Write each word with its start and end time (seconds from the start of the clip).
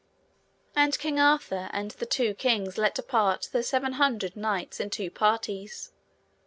And 0.75 0.97
King 0.97 1.19
Arthur 1.19 1.69
and 1.73 1.91
the 1.91 2.07
two 2.07 2.33
kings 2.33 2.79
let 2.79 2.95
depart 2.95 3.49
the 3.51 3.61
seven 3.61 3.91
hundred 4.01 4.35
knights 4.35 4.79
in 4.79 4.89
two 4.89 5.11
parties. 5.11 5.91